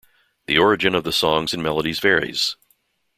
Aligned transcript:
The 0.47 0.57
origin 0.57 0.95
of 0.95 1.03
the 1.03 1.11
songs 1.11 1.53
and 1.53 1.61
melodies 1.61 1.99
varies. 1.99 2.55